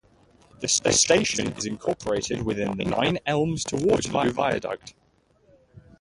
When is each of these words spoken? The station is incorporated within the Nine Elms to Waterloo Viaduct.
The 0.61 0.67
station 0.67 1.51
is 1.51 1.67
incorporated 1.67 2.41
within 2.41 2.75
the 2.75 2.85
Nine 2.85 3.19
Elms 3.27 3.63
to 3.65 3.75
Waterloo 3.75 4.31
Viaduct. 4.31 4.95